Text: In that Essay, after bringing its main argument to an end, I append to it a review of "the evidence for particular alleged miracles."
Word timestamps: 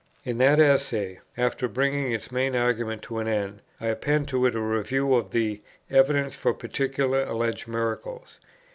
In 0.25 0.39
that 0.39 0.59
Essay, 0.59 1.19
after 1.37 1.67
bringing 1.67 2.11
its 2.11 2.31
main 2.31 2.55
argument 2.55 3.03
to 3.03 3.19
an 3.19 3.27
end, 3.27 3.61
I 3.79 3.85
append 3.89 4.29
to 4.29 4.47
it 4.47 4.55
a 4.55 4.59
review 4.59 5.13
of 5.13 5.29
"the 5.29 5.61
evidence 5.91 6.33
for 6.35 6.55
particular 6.55 7.23
alleged 7.23 7.67
miracles." 7.67 8.39